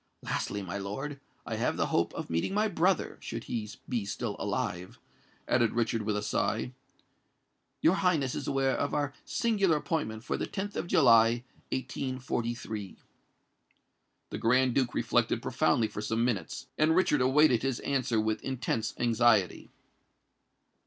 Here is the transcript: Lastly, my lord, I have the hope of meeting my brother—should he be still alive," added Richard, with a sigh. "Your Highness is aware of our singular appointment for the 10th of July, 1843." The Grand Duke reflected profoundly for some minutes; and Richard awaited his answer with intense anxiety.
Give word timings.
Lastly, 0.23 0.63
my 0.63 0.79
lord, 0.79 1.19
I 1.45 1.57
have 1.57 1.77
the 1.77 1.85
hope 1.93 2.11
of 2.15 2.27
meeting 2.27 2.55
my 2.55 2.67
brother—should 2.67 3.43
he 3.43 3.69
be 3.87 4.03
still 4.03 4.35
alive," 4.39 4.97
added 5.47 5.73
Richard, 5.73 6.01
with 6.01 6.17
a 6.17 6.23
sigh. 6.23 6.73
"Your 7.83 7.93
Highness 7.93 8.33
is 8.33 8.47
aware 8.47 8.75
of 8.75 8.95
our 8.95 9.13
singular 9.25 9.77
appointment 9.77 10.23
for 10.23 10.37
the 10.37 10.47
10th 10.47 10.75
of 10.75 10.87
July, 10.87 11.43
1843." 11.71 12.97
The 14.31 14.37
Grand 14.39 14.73
Duke 14.73 14.95
reflected 14.95 15.39
profoundly 15.39 15.87
for 15.87 16.01
some 16.01 16.25
minutes; 16.25 16.65
and 16.79 16.95
Richard 16.95 17.21
awaited 17.21 17.61
his 17.61 17.79
answer 17.81 18.19
with 18.19 18.41
intense 18.41 18.95
anxiety. 18.97 19.69